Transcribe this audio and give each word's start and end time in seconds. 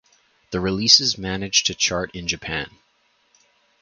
The 0.49 0.59
releases 0.59 1.19
managed 1.19 1.67
to 1.67 1.75
chart 1.75 2.09
in 2.15 2.27
Japan. 2.27 2.71